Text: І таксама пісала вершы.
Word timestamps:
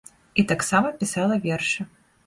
І 0.43 0.45
таксама 0.51 0.95
пісала 1.03 1.41
вершы. 1.47 1.81